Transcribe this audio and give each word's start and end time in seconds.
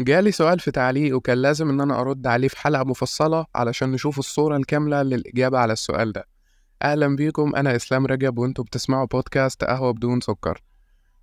جالي 0.00 0.32
سؤال 0.32 0.60
في 0.60 0.70
تعليق 0.70 1.16
وكان 1.16 1.38
لازم 1.38 1.70
إن 1.70 1.80
أنا 1.80 2.00
أرد 2.00 2.26
عليه 2.26 2.48
في 2.48 2.58
حلقة 2.58 2.84
مفصلة 2.84 3.46
علشان 3.54 3.92
نشوف 3.92 4.18
الصورة 4.18 4.56
الكاملة 4.56 5.02
للإجابة 5.02 5.58
على 5.58 5.72
السؤال 5.72 6.12
ده. 6.12 6.26
أهلا 6.82 7.16
بيكم 7.16 7.56
أنا 7.56 7.76
إسلام 7.76 8.06
رجب 8.06 8.38
وأنتوا 8.38 8.64
بتسمعوا 8.64 9.06
بودكاست 9.06 9.64
قهوة 9.64 9.92
بدون 9.92 10.20
سكر. 10.20 10.62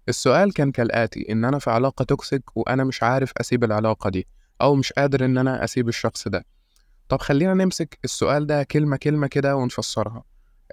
السؤال 0.09 0.53
كان 0.53 0.71
كالآتي 0.71 1.31
إن 1.31 1.45
أنا 1.45 1.59
في 1.59 1.69
علاقة 1.69 2.05
توكسيك 2.05 2.57
وأنا 2.57 2.83
مش 2.83 3.03
عارف 3.03 3.31
أسيب 3.37 3.63
العلاقة 3.63 4.09
دي 4.09 4.27
أو 4.61 4.75
مش 4.75 4.93
قادر 4.93 5.25
إن 5.25 5.37
أنا 5.37 5.63
أسيب 5.63 5.87
الشخص 5.87 6.27
ده. 6.27 6.45
طب 7.09 7.21
خلينا 7.21 7.53
نمسك 7.53 7.99
السؤال 8.03 8.47
ده 8.47 8.63
كلمة 8.63 8.97
كلمة 8.97 9.27
كده 9.27 9.55
ونفسرها. 9.55 10.23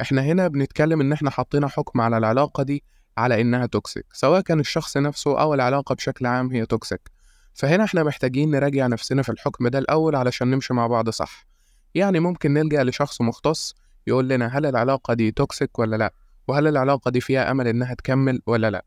إحنا 0.00 0.22
هنا 0.22 0.48
بنتكلم 0.48 1.00
إن 1.00 1.12
إحنا 1.12 1.30
حطينا 1.30 1.68
حكم 1.68 2.00
على 2.00 2.18
العلاقة 2.18 2.62
دي 2.62 2.84
على 3.18 3.40
إنها 3.40 3.66
toxic 3.66 4.06
سواء 4.12 4.40
كان 4.40 4.60
الشخص 4.60 4.96
نفسه 4.96 5.40
أو 5.40 5.54
العلاقة 5.54 5.94
بشكل 5.94 6.26
عام 6.26 6.52
هي 6.52 6.66
toxic 6.66 7.10
فهنا 7.54 7.84
إحنا 7.84 8.02
محتاجين 8.02 8.50
نراجع 8.50 8.86
نفسنا 8.86 9.22
في 9.22 9.28
الحكم 9.28 9.68
ده 9.68 9.78
الأول 9.78 10.16
علشان 10.16 10.50
نمشي 10.50 10.74
مع 10.74 10.86
بعض 10.86 11.10
صح. 11.10 11.46
يعني 11.94 12.20
ممكن 12.20 12.52
نلجأ 12.54 12.84
لشخص 12.84 13.20
مختص 13.20 13.74
يقول 14.06 14.28
لنا 14.28 14.46
هل 14.46 14.66
العلاقة 14.66 15.14
دي 15.14 15.30
toxic 15.30 15.78
ولا 15.78 15.96
لأ؟ 15.96 16.12
وهل 16.48 16.66
العلاقة 16.66 17.10
دي 17.10 17.20
فيها 17.20 17.50
أمل 17.50 17.68
إنها 17.68 17.94
تكمل 17.94 18.42
ولا 18.46 18.70
لأ؟ 18.70 18.84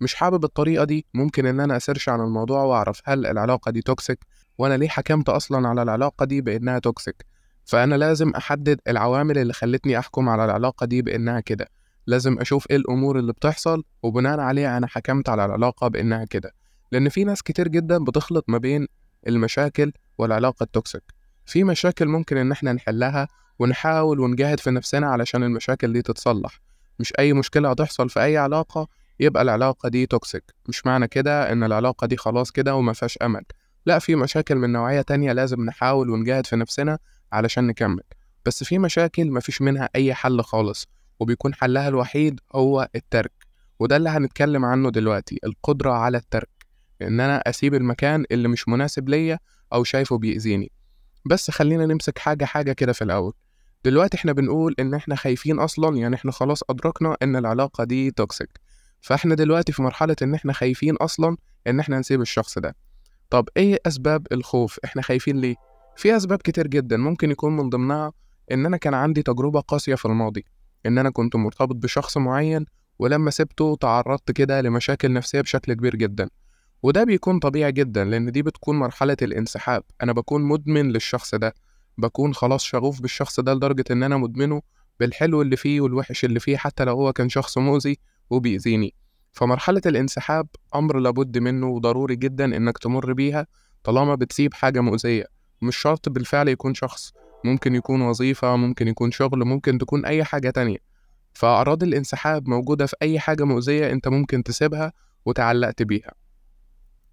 مش 0.00 0.14
حابب 0.14 0.44
الطريقة 0.44 0.84
دي 0.84 1.06
ممكن 1.14 1.46
إن 1.46 1.60
أنا 1.60 1.76
أ 1.76 1.81
search 1.81 2.08
عن 2.08 2.20
الموضوع 2.20 2.62
وأعرف 2.62 3.00
هل 3.04 3.26
العلاقة 3.26 3.70
دي 3.70 3.82
toxic 3.82 4.18
وأنا 4.58 4.74
ليه 4.74 4.88
حكمت 4.88 5.28
أصلا 5.28 5.68
على 5.68 5.82
العلاقة 5.82 6.24
دي 6.24 6.40
بإنها 6.40 6.78
toxic 6.78 7.26
فأنا 7.64 7.94
لازم 7.94 8.30
أحدد 8.30 8.80
العوامل 8.88 9.38
اللي 9.38 9.52
خلتني 9.52 9.98
أحكم 9.98 10.28
على 10.28 10.44
العلاقة 10.44 10.86
دي 10.86 11.02
بإنها 11.02 11.40
كده. 11.40 11.68
لازم 12.06 12.38
أشوف 12.40 12.70
إيه 12.70 12.76
الأمور 12.76 13.18
اللي 13.18 13.32
بتحصل 13.32 13.84
وبناء 14.02 14.40
عليها 14.40 14.76
أنا 14.76 14.86
حكمت 14.86 15.28
على 15.28 15.44
العلاقة 15.44 15.88
بإنها 15.88 16.24
كده. 16.24 16.52
لأن 16.92 17.08
في 17.08 17.24
ناس 17.24 17.42
كتير 17.42 17.68
جدا 17.68 18.04
بتخلط 18.04 18.44
ما 18.48 18.58
بين 18.58 18.86
المشاكل 19.28 19.92
والعلاقة 20.18 20.64
ال 20.64 20.70
toxic 20.70 21.02
في 21.46 21.64
مشاكل 21.64 22.06
ممكن 22.08 22.36
إن 22.36 22.52
إحنا 22.52 22.72
نحلها 22.72 23.28
ونحاول 23.58 24.20
ونجاهد 24.20 24.60
في 24.60 24.70
نفسنا 24.70 25.06
علشان 25.06 25.42
المشاكل 25.42 25.92
دي 25.92 26.02
تتصلح. 26.02 26.60
مش 27.00 27.12
أي 27.18 27.32
مشكلة 27.32 27.70
هتحصل 27.70 28.08
في 28.08 28.20
أي 28.22 28.36
علاقة 28.36 28.88
يبقى 29.20 29.42
العلاقة 29.42 29.88
دي 29.88 30.06
toxic 30.06 30.44
مش 30.68 30.86
معنى 30.86 31.08
كده 31.08 31.52
إن 31.52 31.62
العلاقة 31.64 32.06
دي 32.06 32.16
خلاص 32.16 32.50
كده 32.50 32.74
وما 32.74 32.92
فيهاش 32.92 33.18
أمل. 33.22 33.42
لا 33.86 33.98
في 33.98 34.14
مشاكل 34.16 34.54
من 34.56 34.72
نوعية 34.72 35.00
تانية 35.00 35.32
لازم 35.32 35.64
نحاول 35.64 36.10
ونجاهد 36.10 36.46
في 36.46 36.56
نفسنا 36.56 36.98
علشان 37.32 37.66
نكمل. 37.66 38.02
بس 38.46 38.64
في 38.64 38.78
مشاكل 38.78 39.30
مفيش 39.30 39.62
منها 39.62 39.88
أي 39.94 40.14
حل 40.14 40.42
خالص 40.42 40.86
وبيكون 41.20 41.54
حلها 41.54 41.88
الوحيد 41.88 42.40
هو 42.54 42.88
الترك. 42.94 43.32
وده 43.78 43.96
اللي 43.96 44.08
هنتكلم 44.10 44.64
عنه 44.64 44.90
دلوقتي 44.90 45.38
القدرة 45.44 45.92
على 45.92 46.18
الترك. 46.18 46.48
إن 47.02 47.20
أنا 47.20 47.36
أسيب 47.46 47.74
المكان 47.74 48.24
اللي 48.30 48.48
مش 48.48 48.68
مناسب 48.68 49.08
ليا 49.08 49.38
أو 49.72 49.84
شايفه 49.84 50.18
بيأذيني. 50.18 50.72
بس 51.26 51.50
خلينا 51.50 51.86
نمسك 51.86 52.18
حاجة 52.18 52.44
حاجة 52.44 52.72
كده 52.72 52.92
في 52.92 53.02
الأول. 53.02 53.32
دلوقتي 53.84 54.16
إحنا 54.16 54.32
بنقول 54.32 54.74
إن 54.80 54.94
إحنا 54.94 55.14
خايفين 55.14 55.58
أصلا 55.58 55.96
يعني 55.96 56.14
إحنا 56.16 56.32
خلاص 56.32 56.60
أدركنا 56.70 57.16
إن 57.22 57.36
العلاقة 57.36 57.84
دي 57.84 58.10
توكسيك 58.10 58.60
فإحنا 59.00 59.34
دلوقتي 59.34 59.72
في 59.72 59.82
مرحلة 59.82 60.16
إن 60.22 60.34
إحنا 60.34 60.52
خايفين 60.52 60.96
أصلا 60.96 61.36
إن 61.66 61.80
إحنا 61.80 61.98
نسيب 61.98 62.20
الشخص 62.20 62.58
ده. 62.58 62.74
طب 63.30 63.48
إيه 63.56 63.78
أسباب 63.86 64.26
الخوف؟ 64.32 64.78
إحنا 64.84 65.02
خايفين 65.02 65.40
ليه؟ 65.40 65.54
في 65.96 66.16
أسباب 66.16 66.38
كتير 66.38 66.66
جدا. 66.66 66.96
ممكن 66.96 67.30
يكون 67.30 67.56
من 67.56 67.68
ضمنها 67.68 68.12
إن 68.52 68.66
أنا 68.66 68.76
كان 68.76 68.94
عندي 68.94 69.22
تجربة 69.22 69.60
قاسية 69.60 69.94
في 69.94 70.04
الماضي. 70.04 70.44
إن 70.86 70.98
أنا 70.98 71.10
كنت 71.10 71.36
مرتبط 71.36 71.76
بشخص 71.76 72.16
معين 72.16 72.64
ولما 72.98 73.30
سبته 73.30 73.76
تعرضت 73.80 74.30
كده 74.30 74.60
لمشاكل 74.60 75.12
نفسية 75.12 75.40
بشكل 75.40 75.72
كبير 75.74 75.96
جدا. 75.96 76.28
وده 76.82 77.04
بيكون 77.04 77.38
طبيعي 77.38 77.72
جدا 77.72 78.04
لأن 78.04 78.32
دي 78.32 78.42
بتكون 78.42 78.78
مرحلة 78.78 79.16
الانسحاب. 79.22 79.82
أنا 80.02 80.12
بكون 80.12 80.42
مدمن 80.42 80.92
للشخص 80.92 81.34
ده 81.34 81.54
بكون 81.98 82.34
خلاص 82.34 82.64
شغوف 82.64 83.00
بالشخص 83.00 83.40
ده 83.40 83.54
لدرجة 83.54 83.84
إن 83.90 84.02
أنا 84.02 84.16
مدمنه 84.16 84.62
بالحلو 85.00 85.42
اللي 85.42 85.56
فيه 85.56 85.80
والوحش 85.80 86.24
اللي 86.24 86.40
فيه 86.40 86.56
حتى 86.56 86.84
لو 86.84 86.92
هو 86.96 87.12
كان 87.12 87.28
شخص 87.28 87.58
مؤذي 87.58 87.98
وبيأذيني. 88.30 88.94
فمرحلة 89.32 89.82
الانسحاب 89.86 90.48
أمر 90.74 90.98
لابد 90.98 91.38
منه 91.38 91.68
وضروري 91.68 92.16
جدا 92.16 92.44
إنك 92.56 92.78
تمر 92.78 93.12
بيها 93.12 93.46
طالما 93.84 94.14
بتسيب 94.14 94.54
حاجة 94.54 94.80
مؤذية. 94.80 95.24
مش 95.62 95.76
شرط 95.76 96.08
بالفعل 96.08 96.48
يكون 96.48 96.74
شخص 96.74 97.12
ممكن 97.44 97.74
يكون 97.74 98.00
وظيفة 98.02 98.56
ممكن 98.56 98.88
يكون 98.88 99.10
شغل 99.10 99.44
ممكن 99.44 99.78
تكون 99.78 100.04
أي 100.04 100.24
حاجة 100.24 100.50
تانية. 100.50 100.78
فأعراض 101.34 101.82
الانسحاب 101.82 102.48
موجودة 102.48 102.86
في 102.86 102.96
أي 103.02 103.20
حاجة 103.20 103.44
مؤذية 103.44 103.92
أنت 103.92 104.08
ممكن 104.08 104.42
تسيبها 104.42 104.92
وتعلقت 105.26 105.82
بيها. 105.82 106.27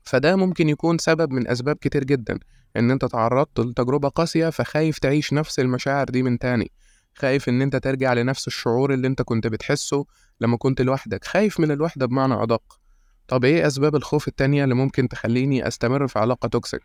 فده 0.06 0.36
ممكن 0.36 0.70
يكون 0.70 0.98
سبب 0.98 1.32
من 1.32 1.48
أسباب 1.48 1.76
كتير 1.76 2.04
جدا 2.04 2.40
إن 2.78 2.92
أنت 2.92 3.06
تعرضت 3.06 3.60
لتجربة 3.60 4.10
قاسية 4.10 4.50
فخايف 4.50 5.00
تعيش 5.00 5.34
نفس 5.34 5.60
المشاعر 5.60 6.06
دي 6.06 6.24
من 6.24 6.40
تاني. 6.40 6.72
خايف 7.16 7.50
إن 7.50 7.62
أنت 7.62 7.76
ترجع 7.76 8.14
لنفس 8.14 8.48
الشعور 8.48 8.94
اللي 8.94 9.08
أنت 9.08 9.22
كنت 9.22 9.48
بتحسه 9.48 10.06
لما 10.42 10.58
كنت 10.58 10.82
لوحدك. 10.82 11.26
خايف 11.26 11.60
من 11.60 11.72
الوحدة 11.72 12.06
بمعنى 12.06 12.44
أدق. 12.44 12.80
طب 13.28 13.46
إيه 13.46 13.68
أسباب 13.68 13.96
الخوف 13.96 14.28
التانية 14.28 14.64
اللي 14.64 14.76
ممكن 14.76 15.08
تخليني 15.08 15.68
أستمر 15.68 16.08
في 16.08 16.20
علاقة 16.20 16.48
توكسيك 16.48 16.82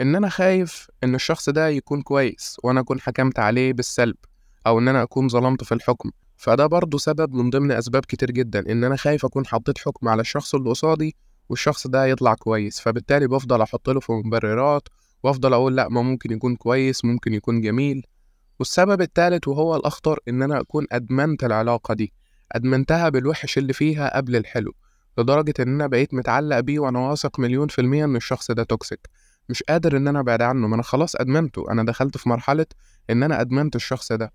إن 0.00 0.14
أنا 0.16 0.28
خايف 0.28 0.88
إن 1.04 1.14
الشخص 1.14 1.48
ده 1.48 1.68
يكون 1.68 2.02
كويس 2.02 2.56
وأنا 2.64 2.80
أكون 2.80 3.00
حكمت 3.00 3.38
عليه 3.38 3.72
بالسلب 3.72 4.16
أو 4.66 4.78
إن 4.78 4.88
أنا 4.88 5.02
أكون 5.02 5.28
ظلمت 5.28 5.64
في 5.64 5.72
الحكم. 5.74 6.10
فده 6.36 6.66
برضه 6.66 6.98
سبب 6.98 7.34
من 7.34 7.50
ضمن 7.50 7.72
أسباب 7.72 8.04
كتير 8.04 8.30
جدا 8.30 8.72
إن 8.72 8.84
أنا 8.84 8.96
خايف 8.96 9.24
أكون 9.24 9.46
حطيت 9.46 9.78
حكم 9.78 10.08
على 10.08 10.20
الشخص 10.20 10.54
اللي 10.54 10.70
قصادي 10.70 11.16
والشخص 11.50 11.86
ده 11.86 12.06
يطلع 12.06 12.34
كويس 12.34 12.80
فبالتالي 12.80 13.26
بفضل 13.28 13.62
أحط 13.62 13.90
له 13.90 14.00
في 14.00 14.12
مبررات 14.12 14.88
وأفضل 15.22 15.52
أقول 15.52 15.76
لأ 15.76 15.88
ما 15.88 16.02
ممكن 16.02 16.32
يكون 16.32 16.56
كويس 16.56 17.04
ممكن 17.04 17.34
يكون 17.34 17.60
جميل. 17.60 18.06
والسبب 18.58 19.00
التالت 19.00 19.48
وهو 19.48 19.76
الأخطر 19.76 20.18
إن 20.28 20.42
أنا 20.42 20.60
أكون 20.60 20.86
أدمنت 20.92 21.44
العلاقة 21.44 21.94
دي 21.94 22.12
أدمنتها 22.52 23.08
بالوحش 23.08 23.58
اللي 23.58 23.72
فيها 23.72 24.16
قبل 24.16 24.36
الحلو 24.36 24.72
لدرجة 25.18 25.54
إن 25.60 25.68
أنا 25.74 25.86
بقيت 25.86 26.14
متعلق 26.14 26.60
بيه 26.60 26.78
وأنا 26.78 26.98
واثق 26.98 27.40
مليون 27.40 27.68
في 27.68 27.80
المية 27.80 28.04
إن 28.04 28.16
الشخص 28.16 28.50
ده 28.50 28.62
toxic 28.62 29.00
مش 29.48 29.62
قادر 29.62 29.96
إن 29.96 30.08
أنا 30.08 30.20
أبعد 30.20 30.42
عنه 30.42 30.68
ما 30.68 30.74
أنا 30.74 30.82
خلاص 30.82 31.16
أدمنته 31.16 31.70
أنا 31.70 31.82
دخلت 31.82 32.16
في 32.16 32.28
مرحلة 32.28 32.66
إن 33.10 33.22
أنا 33.22 33.40
أدمنت 33.40 33.76
الشخص 33.76 34.12
ده. 34.12 34.32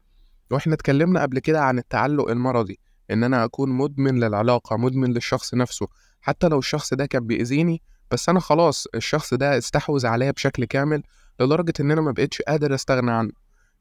وإحنا 0.51 0.73
اتكلمنا 0.73 1.21
قبل 1.21 1.39
كده 1.39 1.61
عن 1.61 1.77
التعلق 1.77 2.29
المرضي 2.29 2.79
إن 3.11 3.23
أنا 3.23 3.43
أكون 3.43 3.69
مدمن 3.69 4.19
للعلاقة 4.19 4.77
مدمن 4.77 5.13
للشخص 5.13 5.53
نفسه. 5.53 5.87
حتى 6.25 6.47
لو 6.47 6.59
الشخص 6.59 6.93
ده 6.93 7.05
كان 7.05 7.27
بيأذيني 7.27 7.81
بس 8.11 8.29
أنا 8.29 8.39
خلاص 8.39 8.87
الشخص 8.95 9.33
ده 9.33 9.57
استحوذ 9.57 10.05
عليا 10.05 10.31
بشكل 10.31 10.65
كامل 10.65 11.03
لدرجة 11.39 11.73
إن 11.79 11.91
أنا 11.91 12.01
مبقتش 12.01 12.41
قادر 12.41 12.75
أستغنى 12.75 13.11
عنه. 13.11 13.31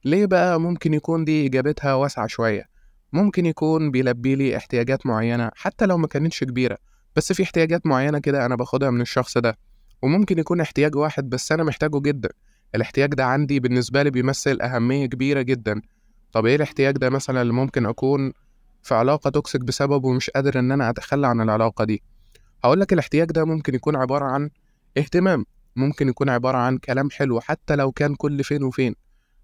ليه 0.04 0.26
بقى 0.26 0.60
ممكن 0.60 0.94
يكون 0.94 1.24
دي 1.24 1.46
إجابتها 1.46 1.94
واسعة 1.94 2.26
شوية؟ 2.26 2.64
ممكن 3.12 3.46
يكون 3.46 3.90
بيلبي 3.90 4.34
لي 4.34 4.56
احتياجات 4.56 5.06
معينة 5.06 5.50
حتى 5.54 5.86
لو 5.86 5.98
ما 5.98 6.06
كانتش 6.06 6.44
كبيرة 6.44 6.78
بس 7.16 7.32
في 7.32 7.42
احتياجات 7.42 7.86
معينة 7.86 8.18
كده 8.18 8.46
أنا 8.46 8.56
باخدها 8.56 8.90
من 8.90 9.00
الشخص 9.00 9.38
ده. 9.38 9.58
وممكن 10.02 10.38
يكون 10.38 10.60
احتياج 10.60 10.96
واحد 10.96 11.30
بس 11.30 11.52
أنا 11.52 11.64
محتاجه 11.64 12.00
جدا. 12.00 12.28
الاحتياج 12.74 13.14
ده 13.14 13.24
عندي 13.24 13.60
بالنسبة 13.60 14.02
لي 14.02 14.10
بيمثل 14.10 14.60
أهمية 14.60 15.06
كبيرة 15.06 15.42
جدا. 15.42 15.80
طب 16.32 16.46
إيه 16.46 16.56
الاحتياج 16.56 16.96
ده 16.96 17.10
مثلا 17.10 17.42
اللي 17.42 17.52
ممكن 17.52 17.86
أكون 17.86 18.32
في 18.82 18.94
علاقة 18.94 19.30
توكسيك 19.30 19.60
بسببه 19.60 20.08
ومش 20.08 20.30
قادر 20.30 20.58
إن 20.58 20.72
أنا 20.72 20.90
أتخلى 20.90 21.26
عن 21.26 21.40
العلاقة 21.40 21.84
دي؟ 21.84 22.02
هقولك 22.64 22.92
الاحتياج 22.92 23.32
ده 23.32 23.44
ممكن 23.44 23.74
يكون 23.74 23.96
عبارة 23.96 24.24
عن 24.24 24.50
اهتمام 24.98 25.46
ممكن 25.76 26.08
يكون 26.08 26.28
عبارة 26.30 26.58
عن 26.58 26.78
كلام 26.78 27.10
حلو 27.10 27.40
حتى 27.40 27.76
لو 27.76 27.92
كان 27.92 28.14
كل 28.14 28.44
فين 28.44 28.62
وفين. 28.62 28.94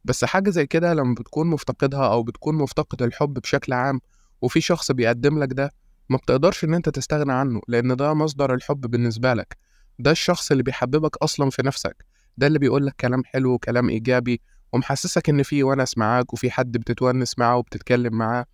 بس 0.04 0.24
حاجة 0.24 0.50
زي 0.50 0.66
كده 0.66 0.94
لما 0.94 1.14
بتكون 1.14 1.46
مفتقدها 1.46 2.12
أو 2.12 2.22
بتكون 2.22 2.54
مفتقد 2.54 3.02
الحب 3.02 3.34
بشكل 3.34 3.72
عام 3.72 4.00
وفي 4.42 4.60
شخص 4.60 4.92
بيقدم 4.92 5.38
لك 5.38 5.52
ده 5.52 5.70
ما 6.08 6.16
بتقدرش 6.16 6.64
إن 6.64 6.74
أنت 6.74 6.88
تستغنى 6.88 7.32
عنه 7.32 7.60
لأن 7.68 7.96
ده 7.96 8.14
مصدر 8.14 8.54
الحب 8.54 8.80
بالنسبة 8.80 9.34
لك. 9.34 9.56
ده 9.98 10.10
الشخص 10.10 10.50
اللي 10.50 10.62
بيحببك 10.62 11.16
أصلا 11.16 11.50
في 11.50 11.62
نفسك. 11.62 12.04
ده 12.36 12.46
اللي 12.46 12.58
بيقولك 12.58 12.94
كلام 13.00 13.24
حلو 13.24 13.52
وكلام 13.52 13.88
إيجابي 13.88 14.40
ومحسسك 14.72 15.28
إن 15.28 15.42
في 15.42 15.62
ونس 15.62 15.98
معاك 15.98 16.32
وفي 16.32 16.50
حد 16.50 16.72
بتتونس 16.72 17.38
معاه 17.38 17.56
وبتتكلم 17.56 18.14
معاه. 18.14 18.44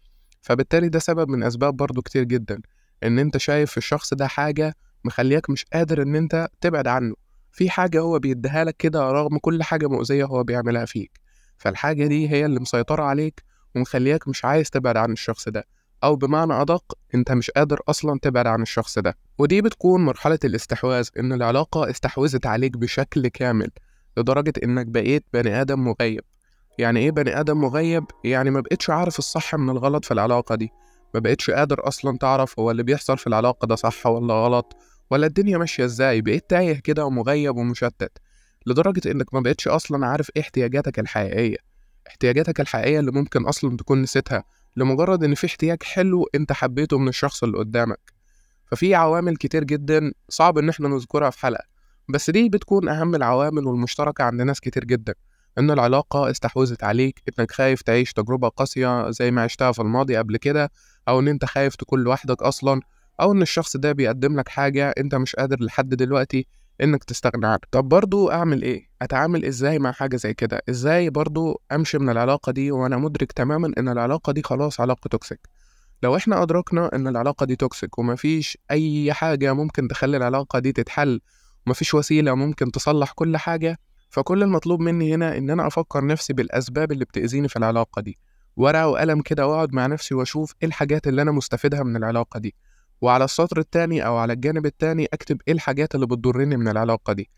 فبالتالي 0.42 0.88
ده 0.88 0.98
سبب 0.98 1.28
من 1.28 1.42
أسباب 1.42 1.76
برضو 1.76 2.02
كتير 2.02 2.22
جدا. 2.24 2.60
إن 3.02 3.18
أنت 3.18 3.36
شايف 3.36 3.70
في 3.70 3.76
الشخص 3.76 4.14
ده 4.14 4.26
حاجة 4.26 4.74
مخليك 5.04 5.50
مش 5.50 5.64
قادر 5.72 6.02
إن 6.02 6.16
أنت 6.16 6.48
تبعد 6.60 6.86
عنه. 6.88 7.14
في 7.52 7.70
حاجة 7.70 8.00
هو 8.00 8.18
بيديها 8.18 8.64
لك 8.64 8.76
كده 8.76 9.12
رغم 9.12 9.38
كل 9.38 9.62
حاجة 9.62 9.86
مؤذية 9.86 10.24
هو 10.24 10.44
بيعملها 10.44 10.84
فيك. 10.84 11.20
فالحاجة 11.58 12.06
دي 12.06 12.28
هي 12.30 12.46
اللي 12.46 12.60
مسيطرة 12.60 13.02
عليك 13.02 13.42
ومخلياك 13.74 14.28
مش 14.28 14.44
عايز 14.44 14.70
تبعد 14.70 14.96
عن 14.96 15.12
الشخص 15.12 15.48
ده. 15.48 15.64
أو 16.04 16.16
بمعنى 16.16 16.52
أدق 16.62 16.98
أنت 17.14 17.32
مش 17.32 17.50
قادر 17.50 17.80
أصلا 17.88 18.18
تبعد 18.22 18.46
عن 18.46 18.62
الشخص 18.62 18.98
ده. 18.98 19.16
ودي 19.38 19.62
بتكون 19.62 20.04
مرحلة 20.04 20.38
الاستحواذ 20.44 21.08
إن 21.18 21.32
العلاقة 21.32 21.90
استحوذت 21.90 22.46
عليك 22.46 22.76
بشكل 22.76 23.28
كامل 23.28 23.70
لدرجة 24.16 24.52
إنك 24.64 24.86
بقيت 24.86 25.24
بني 25.32 25.60
آدم 25.60 25.84
مغيب. 25.84 26.24
يعني 26.78 27.00
إيه 27.00 27.10
بني 27.10 27.40
آدم 27.40 27.60
مغيب؟ 27.60 28.04
يعني 28.24 28.50
ما 28.50 28.60
بقتش 28.60 28.90
عارف 28.90 29.18
الصح 29.18 29.54
من 29.54 29.70
الغلط 29.70 30.04
في 30.04 30.10
العلاقة 30.14 30.54
دي. 30.54 30.70
ما 31.14 31.20
بقتش 31.20 31.50
قادر 31.50 31.88
أصلا 31.88 32.18
تعرف 32.18 32.58
هو 32.58 32.70
اللي 32.70 32.82
بيحصل 32.82 33.18
في 33.18 33.26
العلاقة 33.26 33.66
ده 33.66 33.74
صح 33.74 34.06
ولا 34.06 34.34
غلط 34.34 34.76
ولا 35.10 35.26
الدنيا 35.26 35.58
ماشية 35.58 35.84
إزاي 35.84 36.20
بقيت 36.20 36.50
تايه 36.50 36.80
كده 36.80 37.04
ومغيب 37.04 37.56
ومشتت 37.56 38.18
لدرجة 38.66 39.10
إنك 39.10 39.34
ما 39.34 39.40
بقتش 39.40 39.68
أصلا 39.68 40.06
عارف 40.06 40.30
إيه 40.36 40.42
احتياجاتك 40.42 40.98
الحقيقية 40.98 41.56
احتياجاتك 42.08 42.60
الحقيقية 42.60 43.00
اللي 43.00 43.12
ممكن 43.12 43.46
أصلا 43.46 43.76
تكون 43.76 44.02
نسيتها 44.02 44.44
لمجرد 44.76 45.24
إن 45.24 45.34
في 45.34 45.46
احتياج 45.46 45.82
حلو 45.82 46.26
أنت 46.34 46.52
حبيته 46.52 46.98
من 46.98 47.08
الشخص 47.08 47.42
اللي 47.42 47.58
قدامك. 47.58 48.12
ففي 48.66 48.94
عوامل 48.94 49.36
كتير 49.36 49.64
جدا 49.64 50.12
صعب 50.28 50.58
إن 50.58 50.68
إحنا 50.68 50.88
نذكرها 50.88 51.30
في 51.30 51.40
حلقة 51.40 51.64
بس 52.08 52.30
دي 52.30 52.48
بتكون 52.48 52.88
أهم 52.88 53.14
العوامل 53.14 53.66
والمشتركة 53.66 54.24
عند 54.24 54.42
ناس 54.42 54.60
كتير 54.60 54.84
جدا 54.84 55.14
إن 55.58 55.70
العلاقة 55.70 56.30
استحوذت 56.30 56.84
عليك 56.84 57.22
إنك 57.28 57.52
خايف 57.52 57.82
تعيش 57.82 58.12
تجربة 58.12 58.48
قاسية 58.48 59.10
زي 59.10 59.30
ما 59.30 59.42
عشتها 59.42 59.72
في 59.72 59.82
الماضي 59.82 60.16
قبل 60.16 60.36
كده 60.36 60.70
أو 61.08 61.20
إن 61.20 61.28
أنت 61.28 61.44
خايف 61.44 61.76
تكون 61.76 62.00
لوحدك 62.00 62.42
أصلا 62.42 62.80
أو 63.20 63.32
إن 63.32 63.42
الشخص 63.42 63.76
ده 63.76 63.92
بيقدم 63.92 64.36
لك 64.40 64.48
حاجة 64.48 64.94
أنت 64.98 65.14
مش 65.14 65.36
قادر 65.36 65.56
لحد 65.60 65.88
دلوقتي 65.88 66.46
إنك 66.82 67.04
تستغنى 67.04 67.46
عنها 67.46 67.58
طب 67.70 67.84
برضو 67.88 68.30
أعمل 68.30 68.62
إيه؟ 68.62 68.88
أتعامل 69.02 69.44
إزاي 69.44 69.78
مع 69.78 69.92
حاجة 69.92 70.16
زي 70.16 70.34
كده؟ 70.34 70.62
إزاي 70.70 71.10
برضو 71.10 71.62
أمشي 71.72 71.98
من 71.98 72.10
العلاقة 72.10 72.52
دي 72.52 72.70
وأنا 72.70 72.96
مدرك 72.96 73.32
تماما 73.32 73.72
إن 73.78 73.88
العلاقة 73.88 74.32
دي 74.32 74.42
خلاص 74.42 74.80
علاقة 74.80 75.08
toxic 75.08 75.40
لو 76.02 76.16
إحنا 76.16 76.42
أدركنا 76.42 76.90
إن 76.94 77.08
العلاقة 77.08 77.46
دي 77.46 77.56
toxic 77.56 77.98
ومفيش 77.98 78.58
أي 78.70 79.12
حاجة 79.12 79.52
ممكن 79.52 79.88
تخلي 79.88 80.16
العلاقة 80.16 80.58
دي 80.58 80.72
تتحل 80.72 81.20
ومفيش 81.66 81.94
وسيلة 81.94 82.34
ممكن 82.34 82.70
تصلح 82.72 83.12
كل 83.12 83.36
حاجة 83.36 83.78
فكل 84.10 84.42
المطلوب 84.42 84.80
مني 84.80 85.14
هنا 85.14 85.36
إن 85.38 85.50
أنا 85.50 85.66
أفكر 85.66 86.06
نفسي 86.06 86.32
بالأسباب 86.32 86.92
اللي 86.92 87.04
بتأذيني 87.04 87.48
في 87.48 87.56
العلاقة 87.56 88.02
دي. 88.02 88.18
ورقة 88.56 88.88
وقلم 88.88 89.20
كده 89.20 89.46
واقعد 89.46 89.74
مع 89.74 89.86
نفسي 89.86 90.14
وأشوف 90.14 90.54
إيه 90.62 90.68
الحاجات 90.68 91.06
اللي 91.06 91.22
أنا 91.22 91.32
مستفيدها 91.32 91.82
من 91.82 91.96
العلاقة 91.96 92.40
دي 92.40 92.54
وعلى 93.00 93.24
السطر 93.24 93.58
التاني 93.58 94.06
أو 94.06 94.16
على 94.16 94.32
الجانب 94.32 94.66
التاني 94.66 95.04
أكتب 95.12 95.40
إيه 95.48 95.54
الحاجات 95.54 95.94
اللي 95.94 96.06
بتضرني 96.06 96.56
من 96.56 96.68
العلاقة 96.68 97.12
دي. 97.12 97.30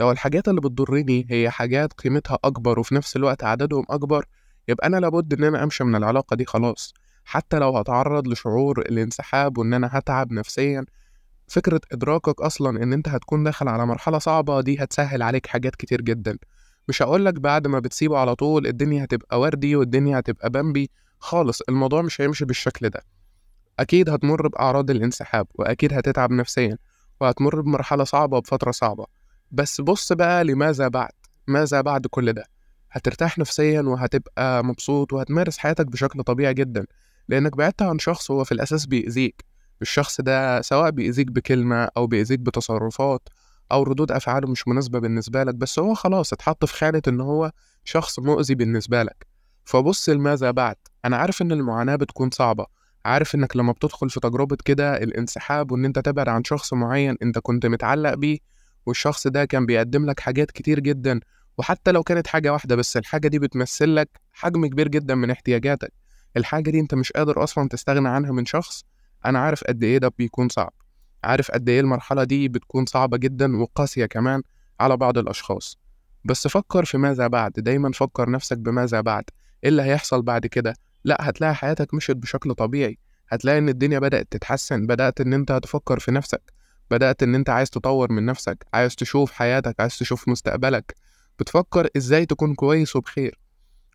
لو 0.00 0.10
الحاجات 0.10 0.48
اللي 0.48 0.60
بتضرني 0.60 1.26
هي 1.30 1.50
حاجات 1.50 1.92
قيمتها 1.92 2.38
أكبر 2.44 2.78
وفي 2.78 2.94
نفس 2.94 3.16
الوقت 3.16 3.44
عددهم 3.44 3.84
أكبر 3.90 4.24
يبقى 4.68 4.86
أنا 4.86 4.96
لابد 4.96 5.32
إن 5.34 5.44
أنا 5.44 5.62
أمشي 5.62 5.84
من 5.84 5.96
العلاقة 5.96 6.36
دي 6.36 6.44
خلاص. 6.44 6.94
حتى 7.24 7.58
لو 7.58 7.76
هتعرض 7.78 8.28
لشعور 8.28 8.78
الانسحاب 8.80 9.58
وإن 9.58 9.74
أنا 9.74 9.88
هتعب 9.92 10.32
نفسيا 10.32 10.84
فكرة 11.48 11.80
إدراكك 11.92 12.40
أصلا 12.40 12.82
إن 12.82 12.92
أنت 12.92 13.08
هتكون 13.08 13.44
داخل 13.44 13.68
على 13.68 13.86
مرحلة 13.86 14.18
صعبة 14.18 14.60
دي 14.60 14.76
هتسهل 14.82 15.22
عليك 15.22 15.46
حاجات 15.46 15.76
كتير 15.76 16.00
جدا. 16.00 16.38
مش 16.88 17.02
هقولك 17.02 17.34
بعد 17.34 17.66
ما 17.66 17.78
بتسيبه 17.78 18.18
على 18.18 18.34
طول 18.34 18.66
الدنيا 18.66 19.04
هتبقى 19.04 19.40
وردي 19.40 19.76
والدنيا 19.76 20.18
هتبقى 20.18 20.50
بامبي 20.50 20.90
خالص 21.18 21.60
الموضوع 21.68 22.02
مش 22.02 22.20
هيمشي 22.20 22.44
بالشكل 22.44 22.88
ده. 22.88 23.02
أكيد 23.78 24.10
هتمر 24.10 24.48
بأعراض 24.48 24.90
الانسحاب 24.90 25.46
وأكيد 25.54 25.92
هتتعب 25.92 26.30
نفسيا 26.32 26.78
وهتمر 27.20 27.60
بمرحلة 27.60 28.04
صعبة 28.04 28.36
وبفترة 28.36 28.70
صعبة. 28.70 29.06
بس 29.50 29.80
بص 29.80 30.12
بقى 30.12 30.44
لماذا 30.44 30.88
بعد؟ 30.88 31.12
ماذا 31.46 31.80
بعد 31.80 32.06
كل 32.06 32.32
ده؟ 32.32 32.44
هترتاح 32.90 33.38
نفسيا 33.38 33.80
وهتبقى 33.82 34.64
مبسوط 34.64 35.12
وهتمارس 35.12 35.58
حياتك 35.58 35.86
بشكل 35.86 36.22
طبيعي 36.22 36.54
جدا 36.54 36.86
لأنك 37.28 37.56
بعدت 37.56 37.82
عن 37.82 37.98
شخص 37.98 38.30
هو 38.30 38.44
في 38.44 38.52
الأساس 38.52 38.86
بيأذيك. 38.86 39.44
الشخص 39.82 40.20
ده 40.20 40.60
سواء 40.60 40.90
بيأذيك 40.90 41.26
بكلمة 41.30 41.88
أو 41.96 42.06
بيأذيك 42.06 42.40
بتصرفات 42.40 43.28
أو 43.72 43.82
ردود 43.82 44.12
أفعاله 44.12 44.48
مش 44.48 44.68
مناسبة 44.68 44.98
بالنسبة 44.98 45.44
لك 45.44 45.54
بس 45.54 45.78
هو 45.78 45.94
خلاص 45.94 46.32
اتحط 46.32 46.64
في 46.64 46.74
خانة 46.74 47.02
إن 47.08 47.20
هو 47.20 47.52
شخص 47.84 48.18
مؤذي 48.18 48.54
بالنسبة 48.54 49.02
لك. 49.02 49.26
فبص 49.64 50.08
لماذا 50.08 50.50
بعد. 50.50 50.76
أنا 51.04 51.16
عارف 51.16 51.42
إن 51.42 51.52
المعاناة 51.52 51.96
بتكون 51.96 52.30
صعبة. 52.30 52.66
عارف 53.04 53.34
إنك 53.34 53.56
لما 53.56 53.72
بتدخل 53.72 54.10
في 54.10 54.20
تجربة 54.20 54.56
كده 54.64 54.96
الانسحاب 54.96 55.72
وإن 55.72 55.84
أنت 55.84 55.98
تبعد 55.98 56.28
عن 56.28 56.44
شخص 56.44 56.72
معين 56.72 57.16
أنت 57.22 57.38
كنت 57.38 57.66
متعلق 57.66 58.14
بيه 58.14 58.38
والشخص 58.86 59.26
ده 59.26 59.44
كان 59.44 59.66
بيقدم 59.66 60.06
لك 60.06 60.20
حاجات 60.20 60.50
كتير 60.50 60.80
جدا 60.80 61.20
وحتى 61.58 61.92
لو 61.92 62.02
كانت 62.02 62.26
حاجة 62.26 62.52
واحدة 62.52 62.76
بس 62.76 62.96
الحاجة 62.96 63.28
دي 63.28 63.38
بتمثل 63.38 63.96
لك 63.96 64.20
حجم 64.32 64.66
كبير 64.66 64.88
جدا 64.88 65.14
من 65.14 65.30
احتياجاتك. 65.30 65.92
الحاجة 66.36 66.70
دي 66.70 66.80
أنت 66.80 66.94
مش 66.94 67.12
قادر 67.12 67.44
أصلا 67.44 67.68
تستغنى 67.68 68.08
عنها 68.08 68.32
من 68.32 68.46
شخص 68.46 68.84
أنا 69.26 69.38
عارف 69.38 69.64
قد 69.64 69.84
إيه 69.84 69.98
ده 69.98 70.12
بيكون 70.18 70.48
صعب. 70.48 70.72
عارف 71.26 71.50
قد 71.50 71.68
إيه 71.68 71.80
المرحلة 71.80 72.24
دي 72.24 72.48
بتكون 72.48 72.86
صعبة 72.86 73.16
جدا 73.16 73.56
وقاسية 73.56 74.06
كمان 74.06 74.42
على 74.80 74.96
بعض 74.96 75.18
الأشخاص. 75.18 75.78
بس 76.24 76.48
فكر 76.48 76.84
في 76.84 76.98
ماذا 76.98 77.26
بعد 77.26 77.52
دايما 77.52 77.92
فكر 77.92 78.30
نفسك 78.30 78.58
بماذا 78.58 79.00
بعد. 79.00 79.24
إيه 79.64 79.68
اللي 79.70 79.82
هيحصل 79.82 80.22
بعد 80.22 80.46
كده؟ 80.46 80.74
لا 81.04 81.16
هتلاقي 81.20 81.54
حياتك 81.54 81.94
مشيت 81.94 82.16
بشكل 82.16 82.54
طبيعي. 82.54 82.98
هتلاقي 83.28 83.58
إن 83.58 83.68
الدنيا 83.68 83.98
بدأت 83.98 84.26
تتحسن 84.30 84.86
بدأت 84.86 85.20
إن 85.20 85.32
أنت 85.32 85.52
تفكر 85.52 85.98
في 85.98 86.10
نفسك. 86.10 86.52
بدأت 86.90 87.22
إن 87.22 87.34
أنت 87.34 87.50
عايز 87.50 87.70
تطور 87.70 88.12
من 88.12 88.26
نفسك 88.26 88.66
عايز 88.74 88.96
تشوف 88.96 89.32
حياتك 89.32 89.80
عايز 89.80 89.98
تشوف 89.98 90.28
مستقبلك. 90.28 90.94
بتفكر 91.38 91.88
إزاي 91.96 92.26
تكون 92.26 92.54
كويس 92.54 92.96
وبخير. 92.96 93.38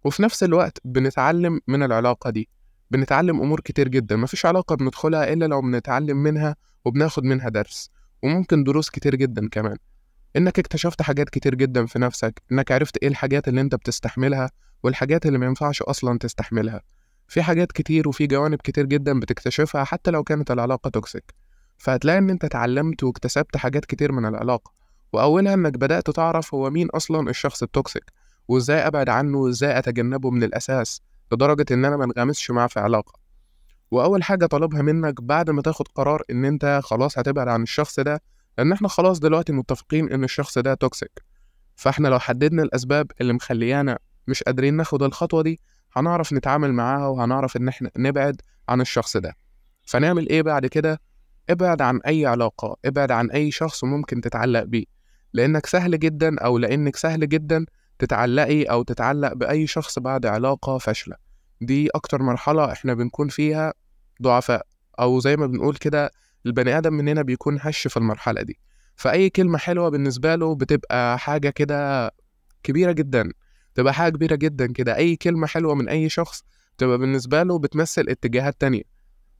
وفي 0.05 0.23
نفس 0.23 0.43
الوقت 0.43 0.77
بنتعلم 0.85 1.59
من 1.67 1.83
العلاقة 1.83 2.29
دي. 2.29 2.49
بنتعلم 2.91 3.41
أمور 3.41 3.59
كتير 3.59 3.87
جدا 3.87 4.15
مفيش 4.15 4.45
علاقة 4.45 4.75
بندخلها 4.75 5.33
إلا 5.33 5.45
لو 5.45 5.61
بنتعلم 5.61 6.17
منها 6.17 6.55
وبناخد 6.85 7.23
منها 7.23 7.49
درس 7.49 7.91
وممكن 8.23 8.63
دروس 8.63 8.89
كتير 8.89 9.15
جدا 9.15 9.49
كمان. 9.49 9.77
إنك 10.35 10.59
اكتشفت 10.59 11.01
حاجات 11.01 11.29
كتير 11.29 11.55
جدا 11.55 11.85
في 11.85 11.99
نفسك 11.99 12.41
إنك 12.51 12.71
عرفت 12.71 12.97
إيه 12.97 13.07
الحاجات 13.07 13.47
اللي 13.47 13.61
أنت 13.61 13.75
بتستحملها 13.75 14.49
والحاجات 14.83 15.25
اللي 15.25 15.37
مينفعش 15.37 15.81
أصلا 15.81 16.17
تستحملها. 16.19 16.81
في 17.27 17.41
حاجات 17.41 17.71
كتير 17.71 18.07
وفي 18.09 18.27
جوانب 18.27 18.57
كتير 18.63 18.85
جدا 18.85 19.19
بتكتشفها 19.19 19.83
حتى 19.83 20.11
لو 20.11 20.23
كانت 20.23 20.51
العلاقة 20.51 20.89
توكسيك 20.89 21.33
فهتلاقي 21.77 22.17
إن 22.17 22.29
أنت 22.29 22.45
اتعلمت 22.45 23.03
واكتسبت 23.03 23.57
حاجات 23.57 23.85
كتير 23.85 24.11
من 24.11 24.25
العلاقة. 24.25 24.71
وأولها 25.13 25.53
إنك 25.53 25.77
بدأت 25.77 26.09
تعرف 26.09 26.53
هو 26.53 26.69
مين 26.69 26.89
أصلا 26.89 27.29
الشخص 27.29 27.63
ال 27.63 27.70
toxic 27.70 28.03
وإزاي 28.47 28.87
أبعد 28.87 29.09
عنه 29.09 29.37
وإزاي 29.37 29.77
أتجنبه 29.77 30.29
من 30.29 30.43
الأساس 30.43 31.01
لدرجة 31.31 31.65
إن 31.71 31.85
أنا 31.85 31.97
منغمسش 31.97 32.51
معاه 32.51 32.67
في 32.67 32.79
علاقة. 32.79 33.20
وأول 33.91 34.23
حاجة 34.23 34.45
طلبها 34.45 34.81
منك 34.81 35.21
بعد 35.21 35.49
ما 35.49 35.61
تاخد 35.61 35.88
قرار 35.88 36.21
إن 36.31 36.45
أنت 36.45 36.79
خلاص 36.83 37.19
هتبعد 37.19 37.47
عن 37.47 37.63
الشخص 37.63 37.99
ده 37.99 38.21
لأن 38.57 38.71
إحنا 38.71 38.88
خلاص 38.88 39.19
دلوقتي 39.19 39.53
متفقين 39.53 40.11
إن 40.11 40.23
الشخص 40.23 40.57
ده 40.57 40.73
toxic 40.73 41.23
فإحنا 41.75 42.07
لو 42.07 42.19
حددنا 42.19 42.63
الأسباب 42.63 43.11
اللي 43.21 43.33
مخليانا 43.33 43.99
مش 44.27 44.43
قادرين 44.43 44.73
ناخد 44.73 45.03
الخطوة 45.03 45.41
دي 45.43 45.59
هنعرف 45.93 46.33
نتعامل 46.33 46.73
معاها 46.73 47.07
وهنعرف 47.07 47.57
إن 47.57 47.67
إحنا 47.67 47.91
نبعد 47.97 48.41
عن 48.69 48.81
الشخص 48.81 49.17
ده. 49.17 49.33
فنعمل 49.88 50.29
إيه 50.29 50.41
بعد 50.41 50.65
كده؟ 50.65 51.01
ابعد 51.49 51.81
عن 51.81 51.99
أي 52.07 52.25
علاقة 52.25 52.77
ابعد 52.85 53.11
عن 53.11 53.31
أي 53.31 53.51
شخص 53.51 53.83
ممكن 53.83 54.21
تتعلق 54.21 54.63
بيه. 54.63 54.85
لأنك 55.33 55.65
سهل 55.65 55.99
جدا 55.99 56.39
أو 56.39 56.57
لأنك 56.57 56.95
سهل 56.95 57.29
جدا 57.29 57.65
تتعلقي 58.00 58.63
أو 58.63 58.83
تتعلق 58.83 59.33
بأي 59.33 59.67
شخص 59.67 60.00
بعد 60.00 60.25
علاقة 60.25 60.77
فاشلة. 60.77 61.15
دي 61.62 61.89
أكتر 61.95 62.21
مرحلة 62.21 62.71
إحنا 62.71 62.93
بنكون 62.93 63.27
فيها 63.27 63.74
ضعفاء 64.21 64.65
أو 64.99 65.19
زي 65.19 65.37
ما 65.37 65.47
بنقول 65.47 65.75
كده 65.75 66.11
البني 66.45 66.77
آدم 66.77 66.93
مننا 66.93 67.21
بيكون 67.21 67.57
هش 67.61 67.87
في 67.87 67.97
المرحلة 67.97 68.41
دي. 68.41 68.59
فأي 68.95 69.29
كلمة 69.29 69.57
حلوة 69.57 69.89
بالنسبة 69.89 70.35
له 70.35 70.55
بتبقى 70.55 71.19
حاجة 71.19 71.49
كده 71.49 72.11
كبيرة 72.63 72.91
جدا 72.91 73.31
تبقى 73.75 73.93
حاجة 73.93 74.11
كبيرة 74.13 74.35
جدا 74.35 74.73
كده. 74.73 74.95
أي 74.95 75.15
كلمة 75.15 75.47
حلوة 75.47 75.75
من 75.75 75.89
أي 75.89 76.09
شخص 76.09 76.43
تبقى 76.77 76.97
بالنسبة 76.97 77.43
له 77.43 77.59
بتمثل 77.59 78.05
اتجاهات 78.09 78.55
تانية. 78.61 78.83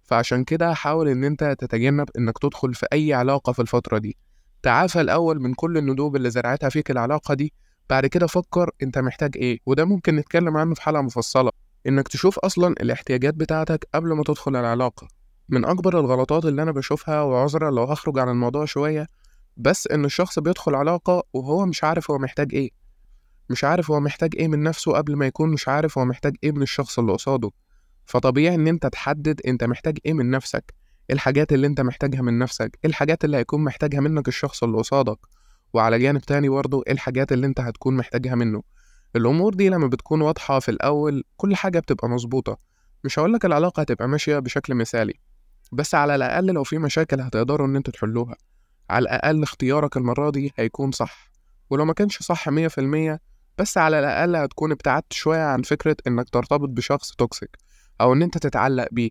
فعشان 0.03 0.43
كده 0.43 0.73
حاول 0.73 1.07
إن 1.07 1.23
أنت 1.23 1.55
تتجنب 1.59 2.09
إنك 2.17 2.38
تدخل 2.39 2.73
في 2.73 2.85
أي 2.93 3.13
علاقة 3.13 3.53
في 3.53 3.61
الفترة 3.61 3.97
دي. 3.97 4.17
تعافى 4.63 5.01
الأول 5.01 5.41
من 5.41 5.53
كل 5.53 5.77
الندوب 5.77 6.15
اللي 6.15 6.29
زرعتها 6.29 6.69
فيك 6.69 6.91
العلاقة 6.91 7.33
دي 7.33 7.53
بعد 7.89 8.05
كده 8.05 8.27
فكر 8.27 8.69
أنت 8.83 8.97
محتاج 8.97 9.38
إيه 9.38 9.59
وده 9.65 9.85
ممكن 9.85 10.15
نتكلم 10.15 10.57
عنه 10.57 10.73
في 10.75 10.81
حلقة 10.81 11.01
مفصلة. 11.01 11.51
إنك 11.88 12.07
تشوف 12.07 12.39
أصلا 12.39 12.67
الاحتياجات 12.67 13.33
بتاعتك 13.33 13.88
قبل 13.93 14.13
ما 14.13 14.23
تدخل 14.23 14.55
العلاقة. 14.55 15.07
من 15.50 15.65
أكبر 15.65 16.00
الغلطات 16.00 16.45
اللي 16.45 16.61
أنا 16.63 16.71
بشوفها 16.71 17.21
وعذرا 17.21 17.71
لو 17.71 17.83
هخرج 17.83 18.19
عن 18.19 18.29
الموضوع 18.29 18.65
شوية 18.65 19.07
بس 19.57 19.88
إن 19.88 20.05
الشخص 20.05 20.39
بيدخل 20.39 20.75
علاقة 20.75 21.23
وهو 21.33 21.65
مش 21.65 21.83
عارف 21.83 22.11
هو 22.11 22.17
محتاج 22.17 22.55
إيه. 22.55 22.69
مش 23.50 23.63
عارف 23.63 23.91
هو 23.91 24.00
محتاج 24.00 24.35
إيه 24.35 24.47
من 24.47 24.63
نفسه 24.63 24.91
قبل 24.91 25.15
ما 25.15 25.25
يكون 25.27 25.50
مش 25.50 25.67
عارف 25.67 25.97
هو 25.97 26.05
محتاج 26.05 26.35
إيه 26.43 26.51
من 26.51 26.61
الشخص 26.61 27.00
اللي 27.00 27.11
قصاده. 27.13 27.51
فطبيعي 28.05 28.55
إن 28.55 28.67
أنت 28.67 28.85
تحدد 28.85 29.41
أنت 29.47 29.63
محتاج 29.63 29.97
إيه 30.05 30.13
من 30.13 30.29
نفسك 30.29 30.73
إيه 31.09 31.15
الحاجات 31.15 31.53
اللي 31.53 31.67
أنت 31.67 31.81
محتاجها 31.81 32.21
من 32.21 32.39
نفسك 32.39 32.79
إيه 32.83 32.89
الحاجات 32.89 33.25
اللي 33.25 33.38
هيكون 33.38 33.63
محتاجها 33.63 34.00
منك 34.00 34.27
الشخص 34.27 34.63
اللي 34.63 34.77
قصادك. 34.77 35.17
وعلى 35.73 36.00
جانب 36.00 36.21
تاني 36.21 36.50
برضه 36.50 36.83
إيه 36.88 36.93
الحاجات 36.93 37.31
اللي 37.31 37.47
أنت 37.47 37.59
هتكون 37.59 37.97
محتاجها 37.97 38.35
منه. 38.35 38.61
الأمور 39.15 39.53
دي 39.53 39.70
لما 39.70 39.88
بتكون 39.88 40.22
واضحة 40.22 40.60
في 40.60 40.70
الأول 40.72 41.24
كل 41.38 41.56
حاجة 41.56 41.80
بتبقى 41.80 42.10
مظبوطة. 42.10 42.58
مش 43.03 43.20
هقولك 43.20 43.46
العلاقة 43.46 43.82
هتبقى 43.82 44.08
ماشية 44.08 44.39
بشكل 44.39 44.75
مثالي 44.75 45.13
بس 45.72 45.96
على 45.96 46.15
الأقل 46.15 46.46
لو 46.46 46.63
في 46.63 46.77
مشاكل 46.77 47.22
هتقدروا 47.22 47.68
إن 47.68 47.75
أنتوا 47.75 47.94
تحلوها. 47.94 48.36
على 48.89 49.03
الأقل 49.03 49.44
اختيارك 49.44 49.98
المرة 49.98 50.30
دي 50.30 50.53
هيكون 50.56 50.91
صح 50.91 51.32
ولو 51.70 51.86
ما 51.86 51.94
كانش 51.94 52.20
صح 52.24 52.50
مية 52.50 52.68
في 52.68 52.82
المية 52.82 53.22
بس 53.58 53.77
على 53.77 54.00
الأقل 54.00 54.36
هتكون 54.36 54.72
ابتعدت 54.72 55.13
شوية 55.13 55.44
عن 55.44 55.62
فكرة 55.62 55.96
إنك 56.08 56.30
ترتبط 56.30 56.70
بشخص 56.70 57.12
توكسيك 57.15 57.58
أو 58.01 58.13
إن 58.13 58.22
أنت 58.22 58.38
تتعلق 58.38 58.88
بيه. 58.91 59.10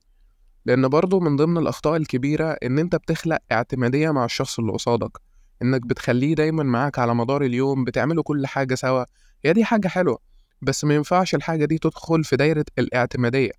لأن 0.64 0.88
برضه 0.88 1.20
من 1.20 1.36
ضمن 1.36 1.58
الأخطاء 1.58 1.96
الكبيرة 1.96 2.50
إن 2.62 2.78
أنت 2.78 2.96
بتخلق 2.96 3.38
اعتمادية 3.52 4.10
مع 4.10 4.24
الشخص 4.24 4.58
اللي 4.58 4.72
قصادك 4.72 5.18
إنك 5.62 5.86
بتخليه 5.86 6.34
دايما 6.34 6.62
معاك 6.62 6.98
على 6.98 7.14
مدار 7.14 7.42
اليوم 7.42 7.84
بتعملوا 7.84 8.22
كل 8.22 8.46
حاجة 8.46 8.74
سوا 8.74 9.04
هي 9.44 9.52
دي 9.52 9.64
حاجة 9.64 9.88
حلوة 9.88 10.18
بس 10.62 10.84
ما 10.84 10.94
ينفعش 10.94 11.34
الحاجة 11.34 11.64
دي 11.64 11.78
تدخل 11.78 12.24
في 12.24 12.36
دايرة 12.36 12.64
الاعتمادية 12.78 13.50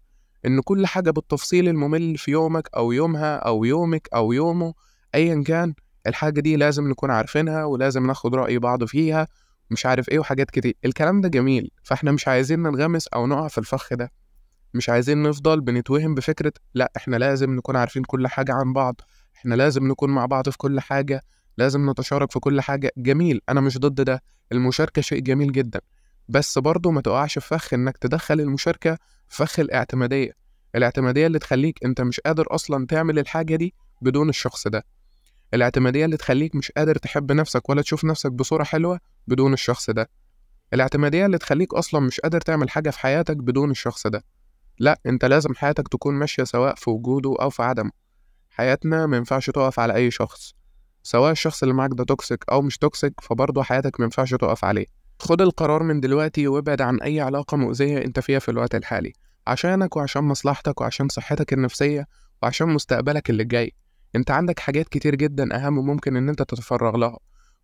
إن 0.45 0.61
كل 0.61 0.87
حاجة 0.87 1.11
بالتفصيل 1.11 1.67
الممل 1.67 2.17
في 2.17 2.31
يومك 2.31 2.69
أو 2.75 2.91
يومها 2.91 3.35
أو 3.35 3.65
يومك 3.65 4.09
أو 4.15 4.33
يومه 4.33 4.73
أيا 5.15 5.43
كان 5.43 5.73
الحاجة 6.07 6.39
دي 6.39 6.55
لازم 6.55 6.89
نكون 6.89 7.11
عارفينها 7.11 7.65
ولازم 7.65 8.07
ناخد 8.07 8.35
رأي 8.35 8.59
بعض 8.59 8.83
فيها 8.83 9.27
مش 9.71 9.85
عارف 9.85 10.09
إيه 10.09 10.19
وحاجات 10.19 10.51
كتير. 10.51 10.73
الكلام 10.85 11.21
ده 11.21 11.29
جميل 11.29 11.71
فإحنا 11.83 12.11
مش 12.11 12.27
عايزين 12.27 12.59
ننغمس 12.59 13.07
أو 13.07 13.27
نقع 13.27 13.47
في 13.47 13.57
الفخ 13.57 13.93
ده. 13.93 14.11
مش 14.73 14.89
عايزين 14.89 15.23
نفضل 15.23 15.61
بنتوهم 15.61 16.15
بفكرة 16.15 16.53
لأ 16.73 16.91
إحنا 16.97 17.15
لازم 17.15 17.55
نكون 17.55 17.75
عارفين 17.75 18.03
كل 18.03 18.27
حاجة 18.27 18.53
عن 18.53 18.73
بعض 18.73 19.01
إحنا 19.35 19.55
لازم 19.55 19.87
نكون 19.87 20.09
مع 20.09 20.25
بعض 20.25 20.49
في 20.49 20.57
كل 20.57 20.79
حاجة. 20.79 21.21
لازم 21.57 21.89
نتشارك 21.89 22.31
في 22.31 22.39
كل 22.39 22.61
حاجة. 22.61 22.91
جميل 22.97 23.41
أنا 23.49 23.61
مش 23.61 23.77
ضد 23.77 24.01
ده. 24.01 24.23
المشاركة 24.51 25.01
شيء 25.01 25.19
جميل 25.19 25.51
جدا. 25.51 25.81
بس 26.29 26.57
برضه 26.57 26.91
ما 26.91 27.01
تقعش 27.01 27.39
في 27.39 27.47
فخ 27.47 27.73
إنك 27.73 27.97
تدخل 27.97 28.39
المشاركة 28.39 28.97
في 29.29 29.37
فخ 29.37 29.59
الاعتمادية. 29.59 30.31
الاعتمادية 30.75 31.27
اللي 31.27 31.39
تخليك 31.39 31.85
أنت 31.85 32.01
مش 32.01 32.19
قادر 32.19 32.45
أصلا 32.49 32.85
تعمل 32.85 33.19
الحاجة 33.19 33.55
دي 33.55 33.73
بدون 34.01 34.29
الشخص 34.29 34.67
ده. 34.67 34.85
الاعتمادية 35.53 36.05
اللي 36.05 36.17
تخليك 36.17 36.55
مش 36.55 36.71
قادر 36.71 36.95
تحب 36.95 37.31
نفسك 37.31 37.69
ولا 37.69 37.81
تشوف 37.81 38.05
نفسك 38.05 38.31
بصورة 38.31 38.63
حلوة 38.63 38.99
بدون 39.27 39.53
الشخص 39.53 39.89
ده. 39.89 40.09
الاعتمادية 40.73 41.25
اللي 41.25 41.37
تخليك 41.37 41.73
أصلا 41.73 41.99
مش 41.99 42.19
قادر 42.19 42.41
تعمل 42.41 42.69
حاجة 42.69 42.89
في 42.89 42.99
حياتك 42.99 43.37
بدون 43.37 43.71
الشخص 43.71 44.07
ده. 44.07 44.23
لا 44.79 44.99
أنت 45.05 45.25
لازم 45.25 45.53
حياتك 45.55 45.87
تكون 45.87 46.13
ماشية 46.13 46.43
سواء 46.43 46.75
في 46.75 46.89
وجوده 46.89 47.35
أو 47.41 47.49
في 47.49 47.63
عدمه. 47.63 47.91
حياتنا 48.49 49.05
ما 49.05 49.17
ينفعش 49.17 49.49
تقف 49.49 49.79
على 49.79 49.95
أي 49.95 50.11
شخص. 50.11 50.53
سواء 51.03 51.31
الشخص 51.31 51.63
اللي 51.63 51.73
معاك 51.75 51.91
ده 51.93 52.03
toxic 52.03 52.43
أو 52.51 52.61
مش 52.61 52.77
toxic 52.77 53.13
فبرضه 53.21 53.63
حياتك 53.63 53.99
ما 53.99 54.03
ينفعش 54.03 54.31
تقف 54.31 54.65
عليه. 54.65 54.85
خد 55.19 55.41
القرار 55.41 55.83
من 55.83 55.99
دلوقتي 55.99 56.47
وابعد 56.47 56.81
عن 56.81 57.01
أي 57.01 57.21
علاقة 57.21 57.57
مؤذية 57.57 58.05
أنت 58.05 58.19
فيها 58.19 58.39
في 58.39 58.49
الوقت 58.51 58.75
الحالي. 58.75 59.13
عشانك 59.47 59.95
وعشان 59.97 60.23
مصلحتك 60.23 60.81
وعشان 60.81 61.07
صحتك 61.07 61.53
النفسية 61.53 62.07
وعشان 62.43 62.69
مستقبلك 62.69 63.29
اللي 63.29 63.43
جاي. 63.43 63.73
أنت 64.15 64.31
عندك 64.31 64.59
حاجات 64.59 64.89
كتير 64.89 65.15
جدا 65.15 65.55
أهم 65.55 65.85
ممكن 65.85 66.15
إن 66.15 66.29
أنت 66.29 66.41
تتفرغ 66.41 66.97
لها. 66.97 67.17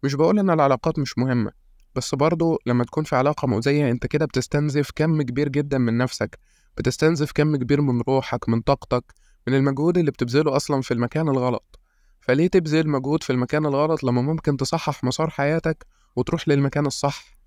مش 0.03 0.13
بقول 0.13 0.39
إن 0.39 0.49
العلاقات 0.49 0.99
مش 0.99 1.17
مهمة 1.17 1.51
بس 1.95 2.15
برضه 2.15 2.57
لما 2.65 2.83
تكون 2.83 3.03
في 3.03 3.15
علاقة 3.15 3.47
مؤذية 3.47 3.91
أنت 3.91 4.07
كده 4.07 4.25
بتستنزف 4.25 4.89
كم 4.95 5.21
كبير 5.21 5.49
جدا 5.49 5.77
من 5.77 5.97
نفسك. 5.97 6.39
بتستنزف 6.77 7.31
كم 7.31 7.55
كبير 7.55 7.81
من 7.81 8.01
روحك 8.01 8.49
من 8.49 8.61
طاقتك 8.61 9.03
من 9.47 9.53
المجهود 9.53 9.97
اللي 9.97 10.11
بتبذله 10.11 10.55
أصلا 10.55 10.81
في 10.81 10.93
المكان 10.93 11.29
الغلط. 11.29 11.79
فليه 12.27 12.47
تبذل 12.47 12.89
مجهود 12.89 13.23
في 13.23 13.29
المكان 13.29 13.65
الغلط 13.65 14.03
لما 14.03 14.21
ممكن 14.21 14.57
تصحح 14.57 15.03
مسار 15.03 15.29
حياتك 15.29 15.85
وتروح 16.15 16.47
للمكان 16.47 16.85
الصح؟ 16.85 17.37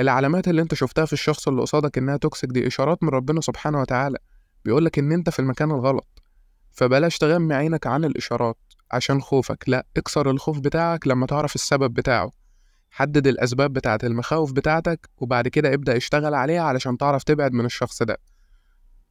العلامات 0.00 0.48
اللي 0.48 0.62
انت 0.62 0.74
شفتها 0.74 1.04
في 1.04 1.12
الشخص 1.12 1.48
اللي 1.48 1.60
قصادك 1.62 1.98
إنها 1.98 2.16
توكسيك 2.16 2.50
دي 2.50 2.66
إشارات 2.66 3.02
من 3.02 3.08
ربنا 3.08 3.40
سبحانه 3.40 3.80
وتعالى 3.80 4.18
بيقولك 4.64 4.98
إن 4.98 5.12
أنت 5.12 5.30
في 5.30 5.38
المكان 5.38 5.70
الغلط 5.70 6.22
فبلاش 6.72 7.18
تغمي 7.18 7.54
عينك 7.54 7.86
عن 7.86 8.04
الإشارات 8.04 8.56
عشان 8.92 9.20
خوفك 9.20 9.64
لأ 9.68 9.86
اكسر 9.96 10.30
الخوف 10.30 10.58
بتاعك 10.60 11.06
لما 11.06 11.26
تعرف 11.26 11.54
السبب 11.54 11.94
بتاعه. 11.94 12.30
حدد 12.90 13.26
الأسباب 13.26 13.72
بتاعة 13.72 13.98
المخاوف 14.04 14.52
بتاعتك 14.52 15.10
وبعد 15.16 15.48
كده 15.48 15.74
ابدأ 15.74 15.96
اشتغل 15.96 16.34
عليها 16.34 16.62
علشان 16.62 16.98
تعرف 16.98 17.22
تبعد 17.22 17.52
من 17.52 17.64
الشخص 17.64 18.02
ده. 18.02 18.18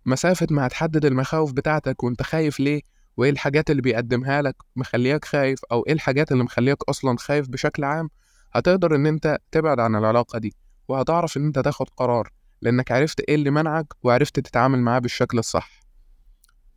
مسافة 0.06 0.48
ما 0.52 0.68
هتحدد 0.68 1.06
المخاوف 1.06 1.52
بتاعتك 1.52 2.04
وأنت 2.04 2.22
خايف 2.24 2.60
ليه 2.60 2.82
وإيه 3.18 3.30
الحاجات 3.30 3.72
اللي 3.72 3.82
بيقدمها 3.82 4.42
لك 4.42 4.56
مخلياك 4.76 5.26
خايف 5.26 5.60
أو 5.72 5.84
إيه 5.88 5.94
الحاجات 5.94 6.32
اللي 6.32 6.44
مخلياك 6.44 6.78
أصلا 6.90 7.18
خايف 7.18 7.50
بشكل 7.50 7.84
عام 7.84 8.10
هتقدر 8.54 8.96
إن 8.96 9.06
أنت 9.06 9.38
تبعد 9.52 9.80
عن 9.80 9.96
العلاقة 9.96 10.40
دي 10.40 10.56
وهتعرف 10.88 11.38
إن 11.38 11.46
أنت 11.46 11.60
تاخد 11.60 11.90
قرار 11.90 12.30
لأنك 12.62 12.92
عرفت 12.92 13.20
إيه 13.20 13.36
اللي 13.36 13.52
منعك 13.52 13.94
وعرفت 14.04 14.40
تتعامل 14.40 14.80
معاه 14.80 15.00
بالشكل 15.00 15.40
الصح. 15.40 15.80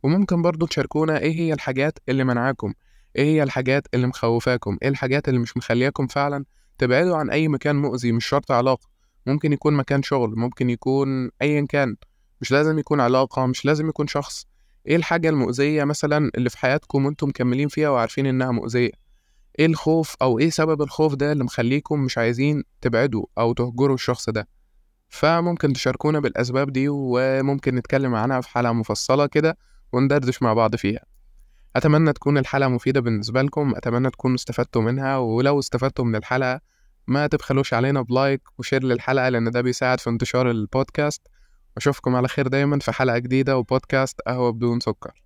وممكن 0.03 0.41
برضو 0.41 0.65
تشاركونا 0.65 1.17
إيه 1.19 1.35
هي 1.39 1.53
الحاجات 1.53 1.99
اللي 2.09 2.23
منعاكم 2.23 2.73
إيه 3.15 3.23
هي 3.25 3.43
الحاجات 3.43 3.87
اللي 3.93 4.07
مخوفاكم 4.07 4.77
إيه 4.81 4.89
الحاجات 4.89 5.29
اللي 5.29 5.39
مش 5.39 5.57
مخلياكم 5.57 6.07
فعلا 6.07 6.45
تبعدوا 6.77 7.17
عن 7.17 7.29
أي 7.29 7.47
مكان 7.47 7.75
مؤذي 7.75 8.11
مش 8.11 8.25
شرط 8.25 8.51
علاقة 8.51 8.87
ممكن 9.25 9.53
يكون 9.53 9.73
مكان 9.73 10.03
شغل 10.03 10.33
ممكن 10.35 10.69
يكون 10.69 11.29
ايا 11.41 11.65
كان 11.69 11.95
مش 12.41 12.51
لازم 12.51 12.79
يكون 12.79 12.99
علاقة 12.99 13.45
مش 13.45 13.65
لازم 13.65 13.89
يكون 13.89 14.07
شخص. 14.07 14.47
إيه 14.87 14.95
الحاجة 14.95 15.29
المؤذية 15.29 15.83
مثلا 15.83 16.31
اللي 16.35 16.49
في 16.49 16.57
حياتكم 16.57 17.05
وأنتم 17.05 17.27
مكملين 17.27 17.67
فيها 17.67 17.89
وعارفين 17.89 18.25
إنها 18.25 18.51
مؤذية؟ 18.51 18.91
إيه 19.59 19.65
الخوف 19.65 20.15
أو 20.21 20.39
إيه 20.39 20.49
سبب 20.49 20.81
الخوف 20.81 21.13
ده 21.15 21.31
اللي 21.31 21.43
مخليكم 21.43 21.99
مش 21.99 22.17
عايزين 22.17 22.63
تبعدوا 22.81 23.25
أو 23.37 23.53
تهجروا 23.53 23.95
الشخص 23.95 24.29
ده؟ 24.29 24.47
فممكن 25.09 25.73
تشاركونا 25.73 26.19
بالأسباب 26.19 26.71
دي 26.71 26.85
وممكن 26.89 27.75
نتكلم 27.75 28.15
عنها 28.15 28.41
في 28.41 28.49
حلقة 28.49 28.73
مفصلة 28.73 29.25
كده 29.25 29.57
وندردش 29.93 30.41
مع 30.41 30.53
بعض 30.53 30.75
فيها. 30.75 31.03
أتمنى 31.75 32.13
تكون 32.13 32.37
الحلقة 32.37 32.69
مفيدة 32.69 32.99
بالنسبة 32.99 33.41
لكم 33.41 33.73
أتمنى 33.75 34.09
تكونوا 34.09 34.35
استفدتوا 34.35 34.81
منها 34.81 35.17
ولو 35.17 35.59
استفدتوا 35.59 36.05
من 36.05 36.15
الحلقة 36.15 36.61
ما 37.07 37.27
تبخلوش 37.27 37.73
علينا 37.73 38.01
ب 38.01 38.09
like 38.09 38.41
و 38.57 38.61
share 38.61 38.83
للحلقة 38.83 39.29
لأن 39.29 39.51
ده 39.51 39.61
بيساعد 39.61 39.99
في 39.99 40.09
انتشار 40.09 40.51
البودكاست. 40.51 41.21
وأشوفكم 41.77 42.15
على 42.15 42.27
خير 42.27 42.47
دايما 42.47 42.79
في 42.79 42.91
حلقة 42.91 43.17
جديدة 43.17 43.57
وبودكاست 43.57 44.21
قهوة 44.21 44.51
بدون 44.51 44.79
سكر. 44.79 45.21